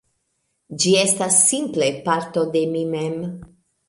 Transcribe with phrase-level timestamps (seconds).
[0.83, 3.21] Ĝi estas simple parto de mi mem